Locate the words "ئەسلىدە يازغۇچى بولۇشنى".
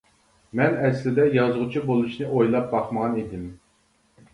0.85-2.33